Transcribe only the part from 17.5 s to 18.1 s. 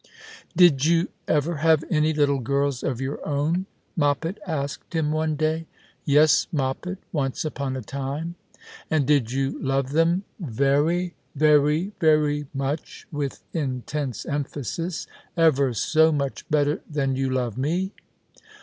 me